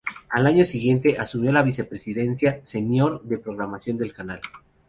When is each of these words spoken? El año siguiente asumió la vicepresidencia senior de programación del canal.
El 0.35 0.47
año 0.47 0.65
siguiente 0.65 1.19
asumió 1.19 1.51
la 1.51 1.61
vicepresidencia 1.61 2.61
senior 2.63 3.21
de 3.21 3.37
programación 3.37 3.99
del 3.99 4.15
canal. 4.15 4.41